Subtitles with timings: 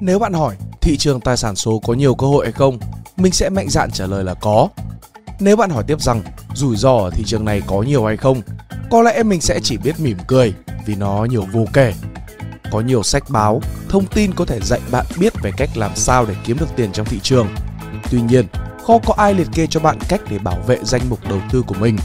[0.00, 2.78] Nếu bạn hỏi thị trường tài sản số có nhiều cơ hội hay không,
[3.16, 4.68] mình sẽ mạnh dạn trả lời là có.
[5.40, 6.22] Nếu bạn hỏi tiếp rằng
[6.54, 8.42] rủi ro ở thị trường này có nhiều hay không,
[8.90, 10.54] có lẽ mình sẽ chỉ biết mỉm cười
[10.86, 11.94] vì nó nhiều vô kể.
[12.72, 16.26] Có nhiều sách báo, thông tin có thể dạy bạn biết về cách làm sao
[16.26, 17.48] để kiếm được tiền trong thị trường.
[18.10, 18.46] Tuy nhiên,
[18.86, 21.62] khó có ai liệt kê cho bạn cách để bảo vệ danh mục đầu tư
[21.66, 21.96] của mình.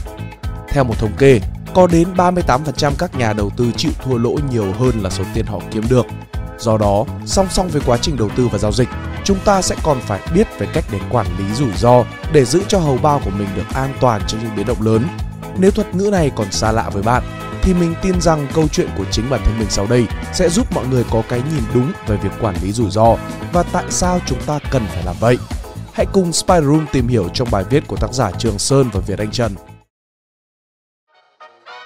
[0.68, 1.40] Theo một thống kê,
[1.74, 5.46] có đến 38% các nhà đầu tư chịu thua lỗ nhiều hơn là số tiền
[5.46, 6.06] họ kiếm được.
[6.62, 8.88] Do đó, song song với quá trình đầu tư và giao dịch,
[9.24, 12.62] chúng ta sẽ còn phải biết về cách để quản lý rủi ro để giữ
[12.68, 15.06] cho hầu bao của mình được an toàn trong những biến động lớn.
[15.58, 17.22] Nếu thuật ngữ này còn xa lạ với bạn,
[17.62, 20.72] thì mình tin rằng câu chuyện của chính bản thân mình sau đây sẽ giúp
[20.74, 23.16] mọi người có cái nhìn đúng về việc quản lý rủi ro
[23.52, 25.38] và tại sao chúng ta cần phải làm vậy.
[25.92, 29.00] Hãy cùng Spider Room tìm hiểu trong bài viết của tác giả Trường Sơn và
[29.00, 29.54] Việt Anh Trần.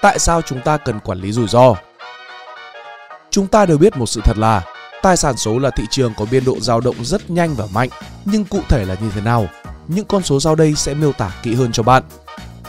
[0.01, 1.75] Tại sao chúng ta cần quản lý rủi ro?
[3.37, 4.63] Chúng ta đều biết một sự thật là
[5.01, 7.89] tài sản số là thị trường có biên độ dao động rất nhanh và mạnh,
[8.25, 9.47] nhưng cụ thể là như thế nào?
[9.87, 12.03] Những con số sau đây sẽ miêu tả kỹ hơn cho bạn.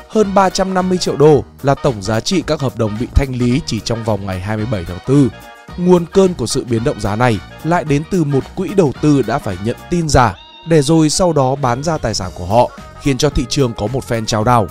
[0.08, 3.80] Hơn 350 triệu đô là tổng giá trị các hợp đồng bị thanh lý chỉ
[3.80, 5.28] trong vòng ngày 27 tháng 4.
[5.76, 9.22] Nguồn cơn của sự biến động giá này lại đến từ một quỹ đầu tư
[9.22, 10.34] đã phải nhận tin giả
[10.68, 12.70] để rồi sau đó bán ra tài sản của họ,
[13.00, 14.66] khiến cho thị trường có một phen trao đảo.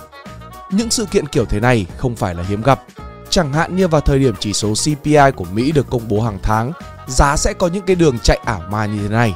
[0.70, 2.80] Những sự kiện kiểu thế này không phải là hiếm gặp.
[3.30, 6.38] Chẳng hạn như vào thời điểm chỉ số CPI của Mỹ được công bố hàng
[6.42, 6.72] tháng,
[7.06, 9.34] giá sẽ có những cái đường chạy ảo ma như thế này.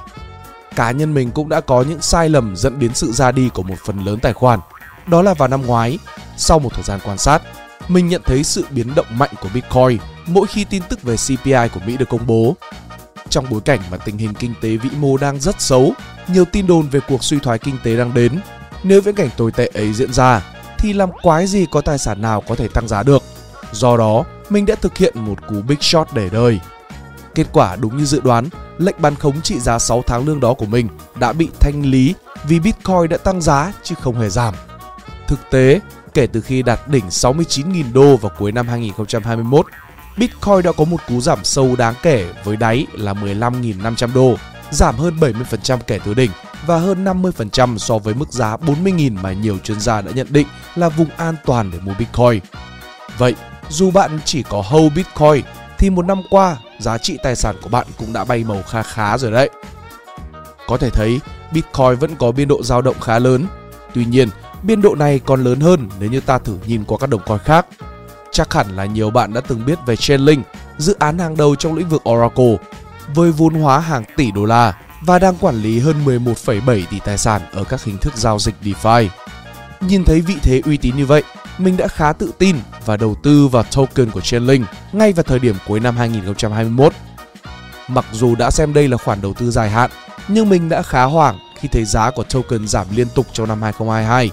[0.77, 3.63] Cá nhân mình cũng đã có những sai lầm dẫn đến sự ra đi của
[3.63, 4.61] một phần lớn tài khoản.
[5.07, 5.99] Đó là vào năm ngoái,
[6.37, 7.43] sau một thời gian quan sát,
[7.89, 11.69] mình nhận thấy sự biến động mạnh của Bitcoin mỗi khi tin tức về CPI
[11.75, 12.57] của Mỹ được công bố.
[13.29, 15.93] Trong bối cảnh mà tình hình kinh tế vĩ mô đang rất xấu,
[16.29, 18.41] nhiều tin đồn về cuộc suy thoái kinh tế đang đến.
[18.83, 20.43] Nếu viễn cảnh tồi tệ ấy diễn ra,
[20.79, 23.23] thì làm quái gì có tài sản nào có thể tăng giá được.
[23.73, 26.61] Do đó, mình đã thực hiện một cú big shot để đời.
[27.35, 28.49] Kết quả đúng như dự đoán,
[28.79, 30.89] lệnh bán khống trị giá 6 tháng lương đó của mình
[31.21, 32.15] đã bị thanh lý
[32.45, 34.55] vì Bitcoin đã tăng giá chứ không hề giảm.
[35.27, 35.81] Thực tế,
[36.15, 39.67] kể từ khi đạt đỉnh 69.000 đô vào cuối năm 2021,
[40.17, 44.35] Bitcoin đã có một cú giảm sâu đáng kể với đáy là 15.500 đô,
[44.71, 46.31] giảm hơn 70% kể từ đỉnh
[46.67, 50.47] và hơn 50% so với mức giá 40.000 mà nhiều chuyên gia đã nhận định
[50.75, 52.41] là vùng an toàn để mua Bitcoin.
[53.19, 53.35] Vậy,
[53.69, 55.45] dù bạn chỉ có hold Bitcoin
[55.79, 58.83] thì một năm qua giá trị tài sản của bạn cũng đã bay màu kha
[58.83, 59.51] khá rồi đấy.
[60.67, 61.21] Có thể thấy
[61.53, 63.47] Bitcoin vẫn có biên độ dao động khá lớn.
[63.95, 64.29] Tuy nhiên,
[64.63, 67.39] biên độ này còn lớn hơn nếu như ta thử nhìn qua các đồng coin
[67.39, 67.67] khác.
[68.33, 70.47] Chắc hẳn là nhiều bạn đã từng biết về Chainlink,
[70.79, 72.57] dự án hàng đầu trong lĩnh vực Oracle,
[73.15, 74.75] với vốn hóa hàng tỷ đô la
[75.07, 78.55] và đang quản lý hơn 11,7 tỷ tài sản ở các hình thức giao dịch
[78.63, 79.09] DeFi.
[79.89, 81.23] Nhìn thấy vị thế uy tín như vậy,
[81.59, 82.57] mình đã khá tự tin
[82.87, 86.93] và đầu tư vào token của Chainlink ngay vào thời điểm cuối năm 2021.
[87.89, 89.91] Mặc dù đã xem đây là khoản đầu tư dài hạn,
[90.29, 93.63] nhưng mình đã khá hoảng khi thấy giá của token giảm liên tục trong năm
[93.63, 94.31] 2022.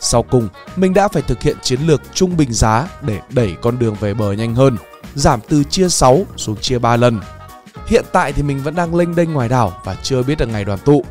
[0.00, 3.78] Sau cùng, mình đã phải thực hiện chiến lược trung bình giá để đẩy con
[3.78, 4.76] đường về bờ nhanh hơn,
[5.14, 7.20] giảm từ chia 6 xuống chia 3 lần.
[7.86, 10.64] Hiện tại thì mình vẫn đang lênh đênh ngoài đảo và chưa biết được ngày
[10.64, 11.04] đoàn tụ.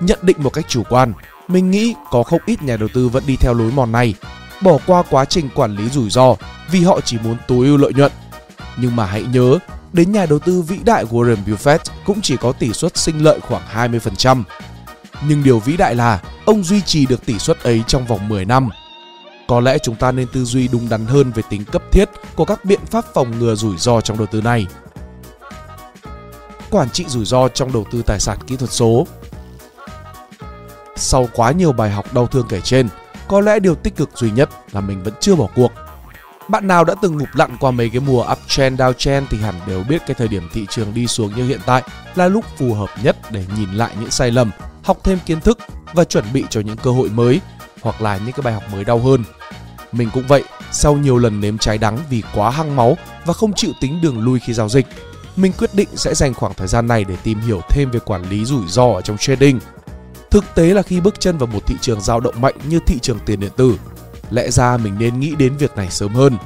[0.00, 1.12] Nhận định một cách chủ quan,
[1.50, 4.14] mình nghĩ có không ít nhà đầu tư vẫn đi theo lối mòn này,
[4.62, 6.34] bỏ qua quá trình quản lý rủi ro
[6.70, 8.12] vì họ chỉ muốn tối ưu lợi nhuận.
[8.76, 9.58] Nhưng mà hãy nhớ,
[9.92, 13.40] đến nhà đầu tư vĩ đại Warren Buffett cũng chỉ có tỷ suất sinh lợi
[13.40, 14.42] khoảng 20%.
[15.28, 18.44] Nhưng điều vĩ đại là ông duy trì được tỷ suất ấy trong vòng 10
[18.44, 18.68] năm.
[19.48, 22.44] Có lẽ chúng ta nên tư duy đúng đắn hơn về tính cấp thiết của
[22.44, 24.66] các biện pháp phòng ngừa rủi ro trong đầu tư này.
[26.70, 29.06] Quản trị rủi ro trong đầu tư tài sản kỹ thuật số
[31.00, 32.88] sau quá nhiều bài học đau thương kể trên,
[33.28, 35.72] có lẽ điều tích cực duy nhất là mình vẫn chưa bỏ cuộc.
[36.48, 39.84] Bạn nào đã từng ngụp lặn qua mấy cái mùa uptrend downtrend thì hẳn đều
[39.88, 41.82] biết cái thời điểm thị trường đi xuống như hiện tại
[42.14, 44.50] là lúc phù hợp nhất để nhìn lại những sai lầm,
[44.82, 45.58] học thêm kiến thức
[45.92, 47.40] và chuẩn bị cho những cơ hội mới
[47.82, 49.24] hoặc là những cái bài học mới đau hơn.
[49.92, 53.52] Mình cũng vậy, sau nhiều lần nếm trái đắng vì quá hăng máu và không
[53.52, 54.86] chịu tính đường lui khi giao dịch,
[55.36, 58.30] mình quyết định sẽ dành khoảng thời gian này để tìm hiểu thêm về quản
[58.30, 59.58] lý rủi ro ở trong trading
[60.30, 62.98] Thực tế là khi bước chân vào một thị trường dao động mạnh như thị
[63.02, 63.74] trường tiền điện tử,
[64.30, 66.36] lẽ ra mình nên nghĩ đến việc này sớm hơn.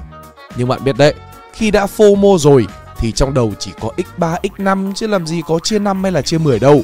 [0.56, 1.14] Nhưng bạn biết đấy,
[1.52, 2.66] khi đã FOMO rồi
[2.98, 6.22] thì trong đầu chỉ có x3, x5 chứ làm gì có chia 5 hay là
[6.22, 6.82] chia 10 đâu.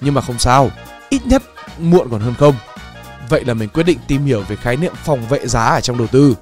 [0.00, 0.70] Nhưng mà không sao,
[1.08, 1.42] ít nhất
[1.78, 2.54] muộn còn hơn không.
[3.28, 5.98] Vậy là mình quyết định tìm hiểu về khái niệm phòng vệ giá ở trong
[5.98, 6.36] đầu tư.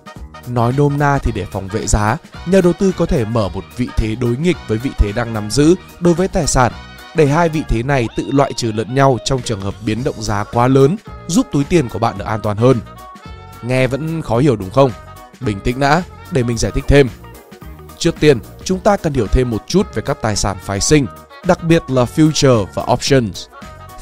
[0.48, 2.16] Nói nôm na thì để phòng vệ giá,
[2.46, 5.34] nhà đầu tư có thể mở một vị thế đối nghịch với vị thế đang
[5.34, 6.72] nắm giữ đối với tài sản
[7.16, 10.22] để hai vị thế này tự loại trừ lẫn nhau trong trường hợp biến động
[10.22, 10.96] giá quá lớn,
[11.26, 12.80] giúp túi tiền của bạn được an toàn hơn.
[13.62, 14.90] Nghe vẫn khó hiểu đúng không?
[15.40, 17.08] Bình tĩnh đã, để mình giải thích thêm.
[17.98, 21.06] Trước tiên, chúng ta cần hiểu thêm một chút về các tài sản phái sinh.
[21.46, 23.46] đặc biệt là future và options.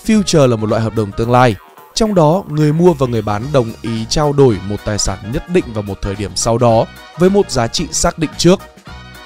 [0.07, 1.55] Future là một loại hợp đồng tương lai,
[1.95, 5.49] trong đó người mua và người bán đồng ý trao đổi một tài sản nhất
[5.49, 6.85] định vào một thời điểm sau đó
[7.19, 8.61] với một giá trị xác định trước.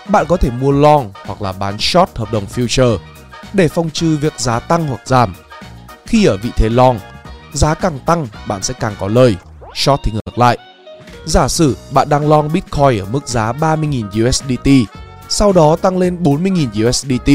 [0.09, 2.99] Bạn có thể mua long hoặc là bán short hợp đồng future
[3.53, 5.35] để phòng trừ việc giá tăng hoặc giảm.
[6.07, 7.01] Khi ở vị thế long,
[7.53, 9.37] giá càng tăng bạn sẽ càng có lời,
[9.75, 10.59] short thì ngược lại.
[11.27, 14.93] Giả sử bạn đang long Bitcoin ở mức giá 30.000 USDT,
[15.29, 17.31] sau đó tăng lên 40.000 USDT,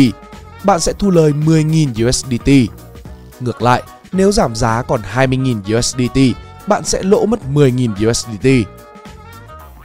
[0.64, 2.74] bạn sẽ thu lời 10.000 USDT.
[3.40, 8.70] Ngược lại, nếu giảm giá còn 20.000 USDT, bạn sẽ lỗ mất 10.000 USDT.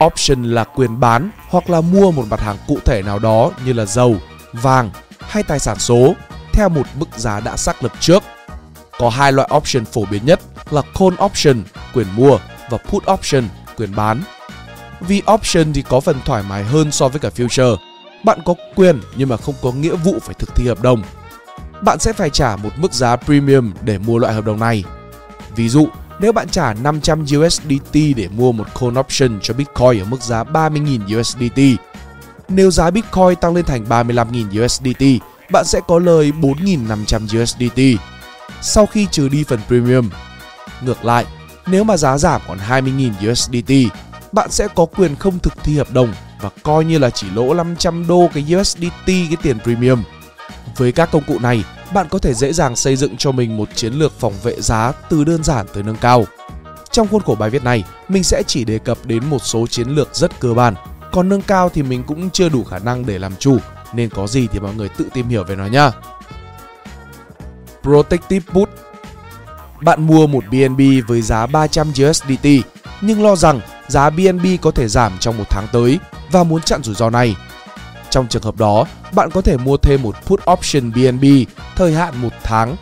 [0.05, 3.73] Option là quyền bán hoặc là mua một mặt hàng cụ thể nào đó như
[3.73, 4.15] là dầu,
[4.53, 4.91] vàng
[5.29, 6.15] hay tài sản số
[6.53, 8.23] theo một mức giá đã xác lập trước.
[8.97, 10.39] Có hai loại option phổ biến nhất
[10.69, 12.37] là call option, quyền mua
[12.69, 13.43] và put option,
[13.77, 14.21] quyền bán.
[14.99, 17.77] Vì option thì có phần thoải mái hơn so với cả future.
[18.23, 21.03] Bạn có quyền nhưng mà không có nghĩa vụ phải thực thi hợp đồng.
[21.81, 24.83] Bạn sẽ phải trả một mức giá premium để mua loại hợp đồng này.
[25.55, 25.87] Ví dụ,
[26.19, 30.43] nếu bạn trả 500 USDT để mua một call option cho Bitcoin ở mức giá
[30.43, 31.81] 30.000 USDT,
[32.49, 35.03] nếu giá Bitcoin tăng lên thành 35.000 USDT,
[35.51, 38.01] bạn sẽ có lời 4.500 USDT
[38.61, 40.09] sau khi trừ đi phần premium.
[40.81, 41.25] Ngược lại,
[41.67, 43.95] nếu mà giá giảm còn 20.000 USDT,
[44.31, 47.53] bạn sẽ có quyền không thực thi hợp đồng và coi như là chỉ lỗ
[47.53, 50.03] 500 đô cái USDT cái tiền premium.
[50.77, 51.63] Với các công cụ này,
[51.93, 54.91] bạn có thể dễ dàng xây dựng cho mình một chiến lược phòng vệ giá
[55.09, 56.25] từ đơn giản tới nâng cao.
[56.91, 59.89] Trong khuôn khổ bài viết này, mình sẽ chỉ đề cập đến một số chiến
[59.89, 60.75] lược rất cơ bản,
[61.11, 63.57] còn nâng cao thì mình cũng chưa đủ khả năng để làm chủ,
[63.93, 65.91] nên có gì thì mọi người tự tìm hiểu về nó nhá.
[67.83, 68.69] Protective Put
[69.81, 72.47] Bạn mua một BNB với giá 300 USDT,
[73.01, 75.99] nhưng lo rằng giá BNB có thể giảm trong một tháng tới
[76.31, 77.35] và muốn chặn rủi ro này.
[78.09, 81.25] Trong trường hợp đó, bạn có thể mua thêm một put option BNB
[81.75, 82.75] thời hạn một tháng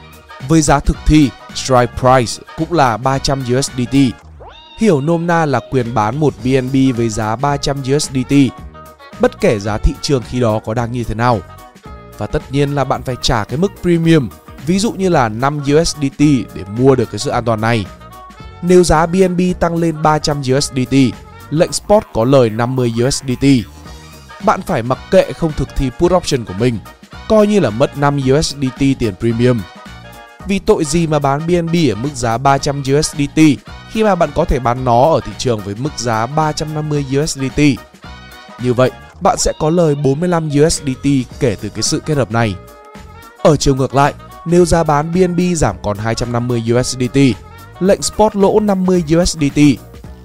[0.47, 3.95] với giá thực thi strike price cũng là 300 USDT.
[4.77, 8.33] Hiểu nôm na là quyền bán một BNB với giá 300 USDT,
[9.19, 11.39] bất kể giá thị trường khi đó có đang như thế nào.
[12.17, 14.29] Và tất nhiên là bạn phải trả cái mức premium,
[14.65, 16.19] ví dụ như là 5 USDT
[16.53, 17.85] để mua được cái sự an toàn này.
[18.61, 20.95] Nếu giá BNB tăng lên 300 USDT,
[21.49, 23.45] lệnh spot có lời 50 USDT.
[24.45, 26.79] Bạn phải mặc kệ không thực thi put option của mình,
[27.27, 29.61] coi như là mất 5 USDT tiền premium.
[30.47, 33.39] Vì tội gì mà bán BNB ở mức giá 300 USDT
[33.91, 37.61] khi mà bạn có thể bán nó ở thị trường với mức giá 350 USDT.
[38.61, 38.91] Như vậy,
[39.21, 41.07] bạn sẽ có lời 45 USDT
[41.39, 42.55] kể từ cái sự kết hợp này.
[43.43, 44.13] Ở chiều ngược lại,
[44.45, 47.17] nếu giá bán BNB giảm còn 250 USDT,
[47.79, 49.59] lệnh spot lỗ 50 USDT,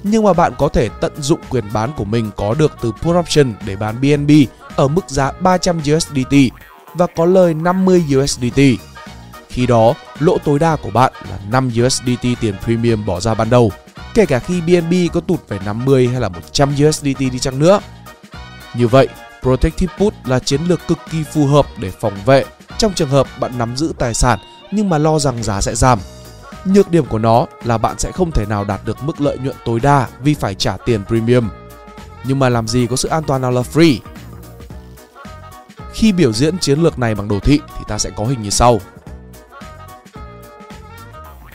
[0.03, 3.17] nhưng mà bạn có thể tận dụng quyền bán của mình có được từ put
[3.17, 4.31] option để bán BNB
[4.76, 6.35] ở mức giá 300 USDT
[6.94, 8.61] và có lời 50 USDT.
[9.52, 13.50] Khi đó, lỗ tối đa của bạn là 5 USDT tiền premium bỏ ra ban
[13.50, 13.72] đầu,
[14.14, 17.81] kể cả khi BNB có tụt về 50 hay là 100 USDT đi chăng nữa.
[18.75, 19.08] Như vậy,
[19.43, 22.44] Protective Put là chiến lược cực kỳ phù hợp để phòng vệ
[22.78, 24.38] trong trường hợp bạn nắm giữ tài sản
[24.70, 25.98] nhưng mà lo rằng giá sẽ giảm.
[26.64, 29.56] Nhược điểm của nó là bạn sẽ không thể nào đạt được mức lợi nhuận
[29.64, 31.48] tối đa vì phải trả tiền premium.
[32.25, 33.98] Nhưng mà làm gì có sự an toàn nào là free?
[35.93, 38.50] Khi biểu diễn chiến lược này bằng đồ thị thì ta sẽ có hình như
[38.50, 38.81] sau.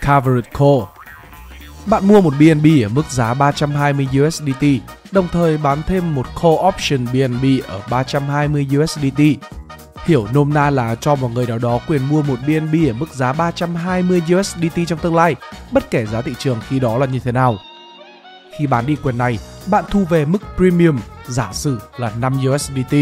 [0.08, 0.82] Covered Call
[1.86, 4.66] Bạn mua một BNB ở mức giá 320 USDT,
[5.12, 9.22] đồng thời bán thêm một call option BNB ở 320 USDT.
[10.06, 13.14] Hiểu nôm na là cho một người nào đó quyền mua một BNB ở mức
[13.14, 15.36] giá 320 USDT trong tương lai,
[15.72, 17.58] bất kể giá thị trường khi đó là như thế nào.
[18.58, 19.40] Khi bán đi quyền này,
[19.72, 22.96] bạn thu về mức premium, giả sử là 5 USDT.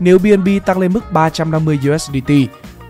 [0.00, 2.30] Nếu BNB tăng lên mức 350 USDT,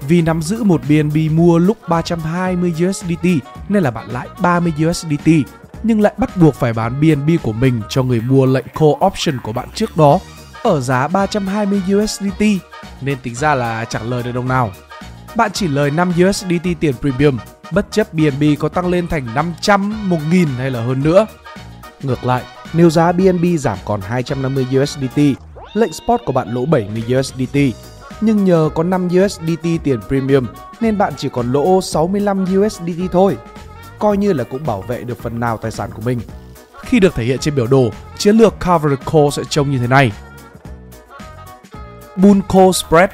[0.08, 3.26] vì nắm giữ một BNB mua lúc 320 USDT
[3.68, 5.28] nên là bạn lãi 30 USDT
[5.82, 9.38] nhưng lại bắt buộc phải bán BNB của mình cho người mua lệnh call option
[9.42, 10.18] của bạn trước đó
[10.62, 12.42] ở giá 320 USDT
[13.00, 14.72] nên tính ra là chẳng lời được đồng nào.
[15.36, 17.38] Bạn chỉ lời 5 USDT tiền premium
[17.70, 21.26] bất chấp BNB có tăng lên thành 500, 1000 hay là hơn nữa.
[22.02, 25.18] Ngược lại, nếu giá BNB giảm còn 250 USDT,
[25.74, 27.58] lệnh spot của bạn lỗ 70 USDT
[28.20, 30.46] nhưng nhờ có 5 USDT tiền premium
[30.80, 33.36] nên bạn chỉ còn lỗ 65 USDT thôi.
[33.98, 36.20] Coi như là cũng bảo vệ được phần nào tài sản của mình.
[36.80, 39.86] Khi được thể hiện trên biểu đồ, chiến lược Covered Call sẽ trông như thế
[39.86, 40.12] này.
[42.16, 43.10] Bull Call Spread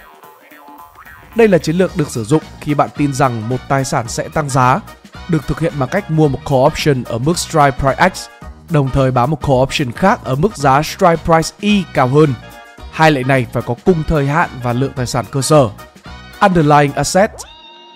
[1.36, 4.28] Đây là chiến lược được sử dụng khi bạn tin rằng một tài sản sẽ
[4.28, 4.80] tăng giá,
[5.28, 8.26] được thực hiện bằng cách mua một call option ở mức strike price X,
[8.70, 12.34] đồng thời bán một call option khác ở mức giá strike price Y cao hơn
[12.90, 15.68] Hai lệnh này phải có cùng thời hạn và lượng tài sản cơ sở.
[16.40, 17.30] Underlying Asset.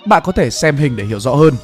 [0.07, 1.55] Bạn có thể xem hình để hiểu rõ hơn.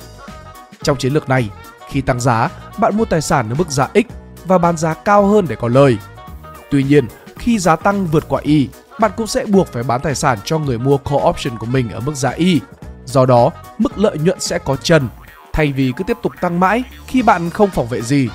[0.83, 1.51] Trong chiến lược này,
[1.89, 4.13] khi tăng giá, bạn mua tài sản ở mức giá X
[4.45, 5.97] và bán giá cao hơn để có lời.
[6.71, 7.07] Tuy nhiên,
[7.39, 8.69] khi giá tăng vượt qua Y,
[9.01, 11.91] bạn cũng sẽ buộc phải bán tài sản cho người mua call option của mình
[11.91, 12.61] ở mức giá Y.
[13.05, 15.09] Do đó, mức lợi nhuận sẽ có trần,
[15.53, 18.29] thay vì cứ tiếp tục tăng mãi khi bạn không phòng vệ gì.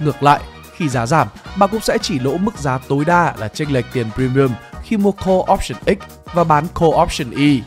[0.00, 0.40] Ngược lại,
[0.76, 3.84] khi giá giảm, bạn cũng sẽ chỉ lỗ mức giá tối đa là chênh lệch
[3.92, 4.50] tiền premium
[4.82, 7.62] khi mua call option X và bán call option Y.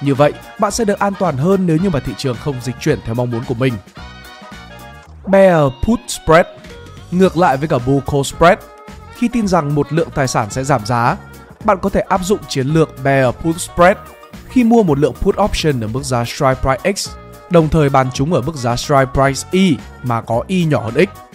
[0.00, 2.76] Như vậy, bạn sẽ được an toàn hơn nếu như mà thị trường không dịch
[2.80, 3.74] chuyển theo mong muốn của mình.
[5.26, 6.46] Bear Put Spread
[7.10, 8.58] Ngược lại với cả Bull Call Spread,
[9.14, 11.16] khi tin rằng một lượng tài sản sẽ giảm giá,
[11.64, 13.96] bạn có thể áp dụng chiến lược Bear Put Spread
[14.48, 17.08] khi mua một lượng put option ở mức giá strike price X,
[17.50, 20.94] đồng thời bán chúng ở mức giá strike price Y mà có Y nhỏ hơn
[20.94, 21.33] X.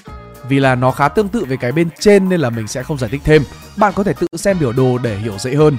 [0.49, 2.97] Vì là nó khá tương tự với cái bên trên nên là mình sẽ không
[2.97, 3.43] giải thích thêm.
[3.77, 5.77] Bạn có thể tự xem biểu đồ để hiểu dễ hơn.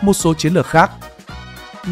[0.00, 0.90] Một số chiến lược khác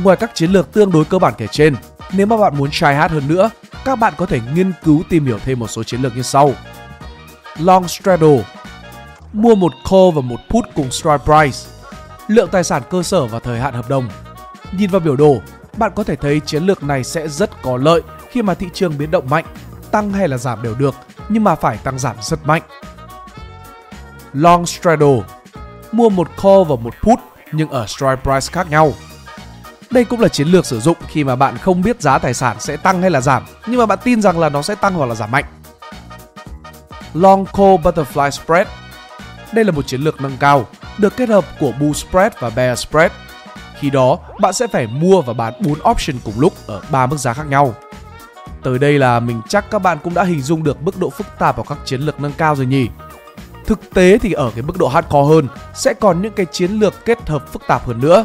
[0.02, 1.75] Ngoài các chiến lược tương đối cơ bản kể trên,
[2.12, 3.50] nếu mà bạn muốn try hard hơn nữa,
[3.85, 6.54] các bạn có thể nghiên cứu tìm hiểu thêm một số chiến lược như sau.
[7.59, 8.45] Long straddle
[9.33, 11.59] Mua một call và một put cùng strike price
[12.28, 14.09] Lượng tài sản cơ sở và thời hạn hợp đồng
[14.73, 15.37] Nhìn vào biểu đồ,
[15.76, 18.99] bạn có thể thấy chiến lược này sẽ rất có lợi khi mà thị trường
[18.99, 19.45] biến động mạnh,
[19.92, 20.94] tăng hay là giảm đều được,
[21.28, 22.62] nhưng mà phải tăng giảm rất mạnh.
[24.32, 25.23] Long straddle
[25.92, 27.18] Mua một call và một put
[27.52, 28.92] nhưng ở strike price khác nhau.
[29.90, 32.56] Đây cũng là chiến lược sử dụng khi mà bạn không biết giá tài sản
[32.61, 35.06] sẽ tăng hay là giảm, nhưng mà bạn tin rằng là nó sẽ tăng hoặc
[35.06, 35.44] là giảm mạnh.
[37.14, 38.66] Long Call Butterfly Spread
[39.52, 40.66] Đây là một chiến lược nâng cao,
[40.99, 43.12] được kết hợp của Bull Spread và Bear Spread.
[43.78, 47.16] Khi đó, bạn sẽ phải mua và bán 4 option cùng lúc ở 3 mức
[47.16, 47.75] giá khác nhau.
[48.62, 51.26] Tới đây là mình chắc các bạn cũng đã hình dung được mức độ phức
[51.38, 52.88] tạp của các chiến lược nâng cao rồi nhỉ.
[53.67, 57.05] Thực tế thì ở cái mức độ hardcore hơn sẽ còn những cái chiến lược
[57.05, 58.25] kết hợp phức tạp hơn nữa.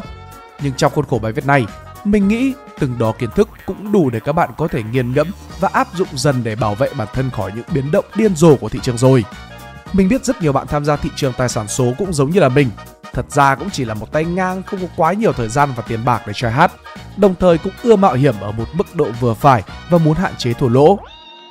[0.62, 1.66] Nhưng trong khuôn khổ bài viết này,
[2.04, 5.30] mình nghĩ từng đó kiến thức cũng đủ để các bạn có thể nghiền ngẫm
[5.60, 8.56] và áp dụng dần để bảo vệ bản thân khỏi những biến động điên rồ
[8.56, 9.24] của thị trường rồi.
[9.92, 12.40] Mình biết rất nhiều bạn tham gia thị trường tài sản số cũng giống như
[12.40, 12.70] là mình.
[13.16, 15.82] Thật ra cũng chỉ là một tay ngang không có quá nhiều thời gian và
[15.88, 16.72] tiền bạc để chơi hát.
[17.16, 20.32] Đồng thời cũng ưa mạo hiểm ở một mức độ vừa phải và muốn hạn
[20.38, 20.98] chế thua lỗ.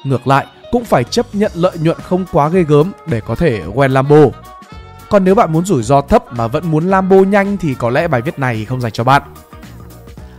[0.03, 3.63] Ngược lại, cũng phải chấp nhận lợi nhuận không quá ghê gớm để có thể
[3.73, 4.17] quen Lambo.
[5.09, 8.07] Còn nếu bạn muốn rủi ro thấp mà vẫn muốn Lambo nhanh thì có lẽ
[8.07, 9.21] bài viết này không dành cho bạn.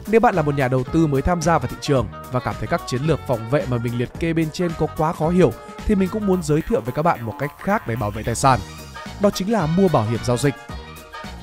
[0.07, 2.55] Nếu bạn là một nhà đầu tư mới tham gia vào thị trường và cảm
[2.59, 5.29] thấy các chiến lược phòng vệ mà mình liệt kê bên trên có quá khó
[5.29, 5.53] hiểu
[5.87, 8.23] thì mình cũng muốn giới thiệu với các bạn một cách khác để bảo vệ
[8.23, 8.61] tài sản.
[9.21, 10.55] Đó chính là mua bảo hiểm giao dịch.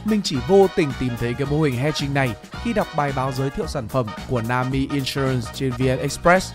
[0.06, 3.32] Mình chỉ vô tình tìm thấy cái mô hình hedging này khi đọc bài báo
[3.32, 6.54] giới thiệu sản phẩm của Nami Insurance trên VN Express.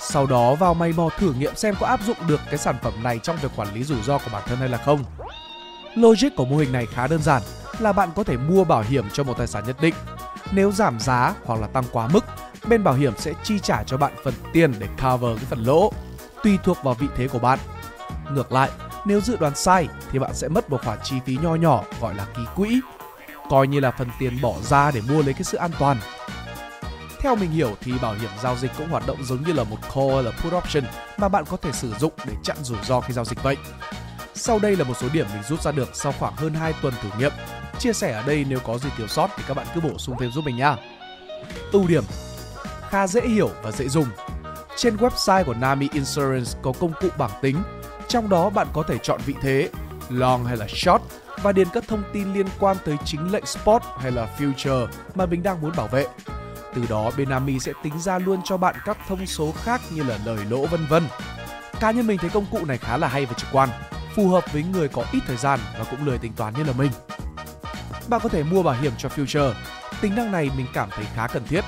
[0.00, 2.92] Sau đó vào may mò thử nghiệm xem có áp dụng được cái sản phẩm
[3.02, 5.04] này trong việc quản lý rủi ro của bản thân hay là không.
[5.94, 7.42] Logic của mô hình này khá đơn giản
[7.78, 9.94] là bạn có thể mua bảo hiểm cho một tài sản nhất định.
[10.52, 12.24] Nếu giảm giá hoặc là tăng quá mức,
[12.68, 15.92] bên bảo hiểm sẽ chi trả cho bạn phần tiền để cover cái phần lỗ,
[16.42, 17.58] tùy thuộc vào vị thế của bạn.
[18.30, 18.70] Ngược lại,
[19.04, 22.14] nếu dự đoán sai thì bạn sẽ mất một khoản chi phí nho nhỏ gọi
[22.14, 22.80] là ký quỹ,
[23.50, 25.96] coi như là phần tiền bỏ ra để mua lấy cái sự an toàn.
[27.20, 29.76] Theo mình hiểu thì bảo hiểm giao dịch cũng hoạt động giống như là một
[29.94, 30.84] call là put option
[31.16, 33.56] mà bạn có thể sử dụng để chặn rủi ro khi giao dịch vậy.
[34.34, 36.94] Sau đây là một số điểm mình rút ra được sau khoảng hơn 2 tuần
[37.02, 37.32] thử nghiệm.
[37.78, 40.16] Chia sẻ ở đây nếu có gì thiếu sót thì các bạn cứ bổ sung
[40.20, 40.76] thêm giúp mình nha.
[41.72, 42.04] Ưu điểm
[42.90, 44.06] Khá dễ hiểu và dễ dùng.
[44.76, 47.62] Trên website của Nami Insurance có công cụ bảng tính,
[48.08, 49.68] trong đó bạn có thể chọn vị thế,
[50.08, 51.02] long hay là short
[51.42, 55.26] và điền các thông tin liên quan tới chính lệnh spot hay là future mà
[55.26, 56.06] mình đang muốn bảo vệ.
[56.74, 60.18] Từ đó benami sẽ tính ra luôn cho bạn các thông số khác như là
[60.24, 61.08] lời lỗ vân vân.
[61.80, 63.68] Cá nhân mình thấy công cụ này khá là hay và trực quan,
[64.16, 66.72] phù hợp với người có ít thời gian và cũng lười tính toán như là
[66.72, 66.90] mình.
[68.08, 69.52] Bạn có thể mua bảo hiểm cho Future.
[70.00, 71.64] Tính năng này mình cảm thấy khá cần thiết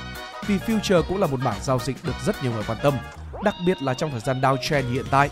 [0.47, 2.95] vì Future cũng là một mảng giao dịch được rất nhiều người quan tâm,
[3.45, 5.31] đặc biệt là trong thời gian downtrend hiện tại.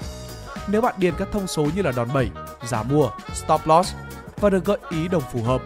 [0.71, 2.31] Nếu bạn điền các thông số như là đòn bẩy,
[2.65, 3.95] giá mua, stop loss
[4.37, 5.63] và được gợi ý đồng phù hợp,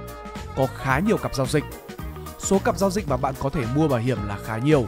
[0.57, 1.65] có khá nhiều cặp giao dịch.
[2.39, 4.87] Số cặp giao dịch mà bạn có thể mua bảo hiểm là khá nhiều.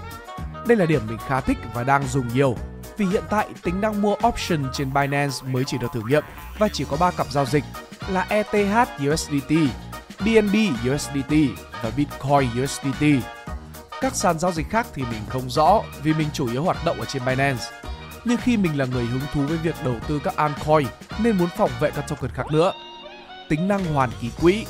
[0.67, 2.57] Đây là điểm mình khá thích và đang dùng nhiều
[2.97, 6.23] vì hiện tại tính năng mua option trên Binance mới chỉ được thử nghiệm
[6.59, 7.65] và chỉ có 3 cặp giao dịch
[8.09, 9.53] là ETH USDT,
[10.21, 10.57] BNB
[10.93, 11.35] USDT
[11.83, 13.05] và Bitcoin USDT.
[14.01, 17.01] Các sàn giao dịch khác thì mình không rõ vì mình chủ yếu hoạt động
[17.01, 17.65] ở trên Binance.
[18.25, 20.87] Nhưng khi mình là người hứng thú với việc đầu tư các altcoin
[21.23, 22.73] nên muốn phòng vệ các token khác nữa.
[23.49, 24.65] Tính năng hoàn ký quỹ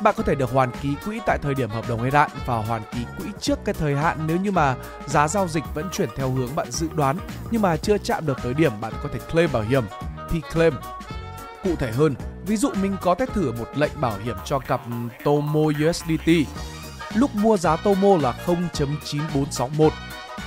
[0.00, 2.56] bạn có thể được hoàn ký quỹ tại thời điểm hợp đồng hết hạn và
[2.56, 4.74] hoàn ký quỹ trước cái thời hạn nếu như mà
[5.06, 7.16] giá giao dịch vẫn chuyển theo hướng bạn dự đoán
[7.50, 9.84] nhưng mà chưa chạm được tới điểm bạn có thể claim bảo hiểm
[10.28, 10.72] P-claim.
[11.64, 12.14] Cụ thể hơn,
[12.46, 14.80] ví dụ mình có test thử một lệnh bảo hiểm cho cặp
[15.24, 16.30] Tomo USDT
[17.14, 19.90] lúc mua giá Tomo là 0.9461.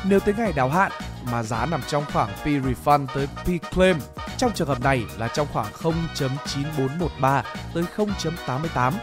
[0.03, 0.91] Nếu tới ngày đáo hạn
[1.31, 3.95] mà giá nằm trong khoảng P-Refund tới P-Claim,
[4.37, 8.93] trong trường hợp này là trong khoảng 0.9413 tới 0.88,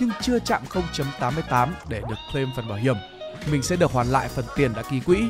[0.00, 2.96] nhưng chưa chạm 0.88 để được claim phần bảo hiểm.
[3.50, 5.28] Mình sẽ được hoàn lại phần tiền đã ký quỹ.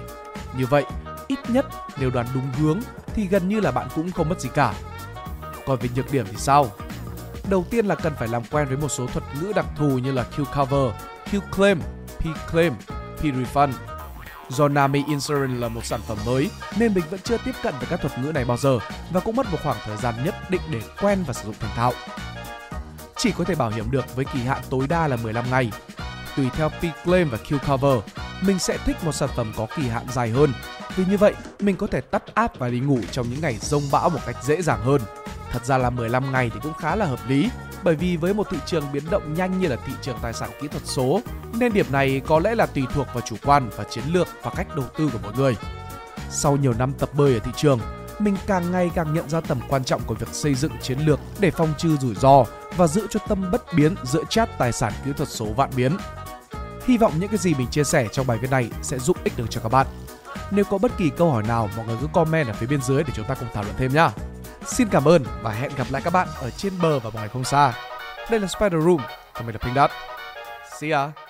[0.56, 0.84] Như vậy,
[1.26, 1.66] ít nhất
[1.96, 2.80] nếu đoán đúng hướng
[3.14, 4.74] thì gần như là bạn cũng không mất gì cả.
[5.66, 6.70] Còn về nhược điểm thì sao?
[7.50, 10.12] Đầu tiên là cần phải làm quen với một số thuật ngữ đặc thù như
[10.12, 10.94] là Q cover,
[11.30, 11.80] Q claim,
[12.18, 12.74] P claim,
[13.18, 13.72] P refund.
[14.48, 17.86] Do Nami Insurance là một sản phẩm mới nên mình vẫn chưa tiếp cận với
[17.90, 18.78] các thuật ngữ này bao giờ
[19.10, 21.76] và cũng mất một khoảng thời gian nhất định để quen và sử dụng thành
[21.76, 21.92] thạo.
[23.16, 25.70] Chỉ có thể bảo hiểm được với kỳ hạn tối đa là 15 ngày.
[26.36, 28.04] Tùy theo P claim và Q cover,
[28.42, 30.52] mình sẽ thích một sản phẩm có kỳ hạn dài hơn.
[30.96, 33.82] Vì như vậy, mình có thể tắt app và đi ngủ trong những ngày rông
[33.92, 35.00] bão một cách dễ dàng hơn.
[35.56, 37.50] Thật ra là 15 ngày thì cũng khá là hợp lý
[37.82, 40.50] bởi vì với một thị trường biến động nhanh như là thị trường tài sản
[40.60, 41.20] kỹ thuật số
[41.58, 44.50] nên điểm này có lẽ là tùy thuộc vào chủ quan và chiến lược và
[44.50, 45.56] cách đầu tư của mọi người.
[46.30, 47.80] Sau nhiều năm tập bơi ở thị trường,
[48.18, 51.20] mình càng ngày càng nhận ra tầm quan trọng của việc xây dựng chiến lược
[51.40, 52.44] để phòng trừ rủi ro
[52.76, 55.96] và giữ cho tâm bất biến giữa chat tài sản kỹ thuật số vạn biến.
[56.86, 59.32] Hy vọng những cái gì mình chia sẻ trong bài viết này sẽ giúp ích
[59.36, 59.86] được cho các bạn.
[60.50, 63.02] Nếu có bất kỳ câu hỏi nào, mọi người cứ comment ở phía bên dưới
[63.02, 64.08] để chúng ta cùng thảo luận thêm nhé.
[64.66, 67.44] Xin cảm ơn và hẹn gặp lại các bạn ở trên bờ và ngoài không
[67.44, 67.73] xa.
[68.30, 69.00] Đây là Spider Room,
[69.35, 69.90] còn mình là Pink Dot.
[70.80, 71.25] See ya!